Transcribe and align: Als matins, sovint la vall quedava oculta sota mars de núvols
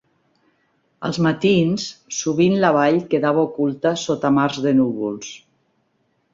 Als 1.09 1.19
matins, 1.25 1.85
sovint 2.21 2.57
la 2.65 2.73
vall 2.79 2.99
quedava 3.13 3.45
oculta 3.51 3.95
sota 4.07 4.35
mars 4.41 4.61
de 4.67 4.77
núvols 4.83 5.33